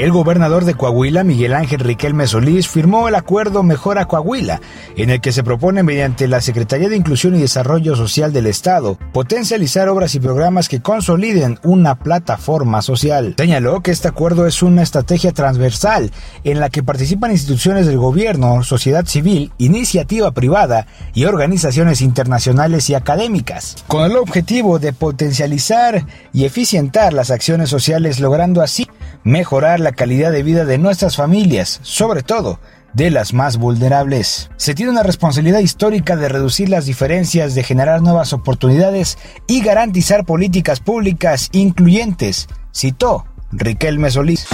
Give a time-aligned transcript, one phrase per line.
[0.00, 4.58] El gobernador de Coahuila, Miguel Ángel Riquelme Solís, firmó el acuerdo Mejora Coahuila,
[4.96, 8.96] en el que se propone mediante la Secretaría de Inclusión y Desarrollo Social del Estado
[9.12, 13.34] potencializar obras y programas que consoliden una plataforma social.
[13.36, 16.12] Señaló que este acuerdo es una estrategia transversal
[16.44, 22.94] en la que participan instituciones del gobierno, sociedad civil, iniciativa privada y organizaciones internacionales y
[22.94, 28.88] académicas, con el objetivo de potencializar y eficientar las acciones sociales, logrando así
[29.24, 32.60] mejorar la calidad de vida de nuestras familias, sobre todo
[32.92, 34.50] de las más vulnerables.
[34.56, 40.24] Se tiene una responsabilidad histórica de reducir las diferencias, de generar nuevas oportunidades y garantizar
[40.24, 44.46] políticas públicas incluyentes, citó Riquelme Solís.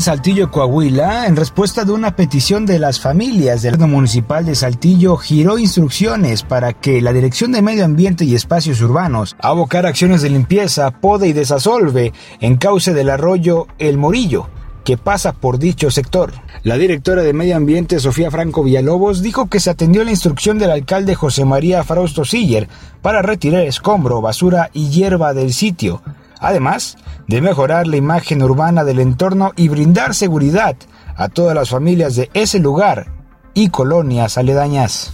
[0.00, 5.16] Saltillo, Coahuila, en respuesta de una petición de las familias del gobierno municipal de Saltillo,
[5.16, 10.30] giró instrucciones para que la Dirección de Medio Ambiente y Espacios Urbanos abocar acciones de
[10.30, 14.48] limpieza, poda y desasolve en cauce del arroyo El Morillo,
[14.84, 16.32] que pasa por dicho sector.
[16.62, 20.70] La directora de Medio Ambiente, Sofía Franco Villalobos, dijo que se atendió la instrucción del
[20.70, 22.68] alcalde José María Frausto Siller
[23.02, 26.02] para retirar escombro, basura y hierba del sitio,
[26.40, 26.96] además
[27.28, 30.74] de mejorar la imagen urbana del entorno y brindar seguridad
[31.14, 33.12] a todas las familias de ese lugar
[33.54, 35.12] y colonias aledañas.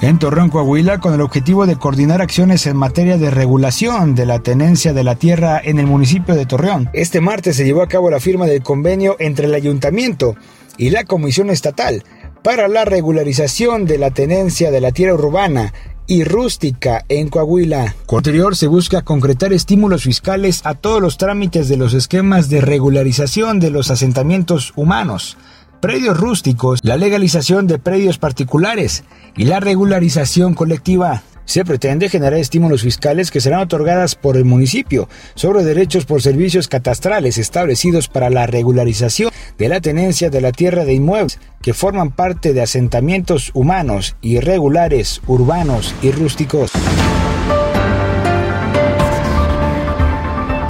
[0.00, 4.40] En Torreón, Coahuila, con el objetivo de coordinar acciones en materia de regulación de la
[4.40, 6.90] tenencia de la tierra en el municipio de Torreón.
[6.92, 10.36] Este martes se llevó a cabo la firma del convenio entre el ayuntamiento
[10.76, 12.04] y la Comisión Estatal
[12.42, 15.72] para la regularización de la tenencia de la tierra urbana
[16.06, 17.94] y rústica en Coahuila.
[18.06, 22.60] Con anterior se busca concretar estímulos fiscales a todos los trámites de los esquemas de
[22.60, 25.36] regularización de los asentamientos humanos,
[25.80, 29.04] predios rústicos, la legalización de predios particulares
[29.36, 31.22] y la regularización colectiva.
[31.44, 36.68] Se pretende generar estímulos fiscales que serán otorgadas por el municipio sobre derechos por servicios
[36.68, 42.10] catastrales establecidos para la regularización de la tenencia de la tierra de inmuebles que forman
[42.12, 46.72] parte de asentamientos humanos irregulares, urbanos y rústicos.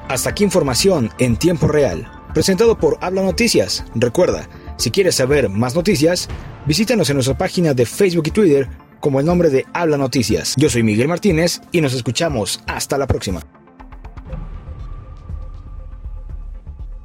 [0.09, 3.85] Hasta aquí información en tiempo real, presentado por Habla Noticias.
[3.97, 6.29] Recuerda, si quieres saber más noticias,
[6.67, 8.69] visítanos en nuestra página de Facebook y Twitter
[9.05, 10.55] como el nombre de Habla Noticias.
[10.57, 13.43] Yo soy Miguel Martínez y nos escuchamos hasta la próxima.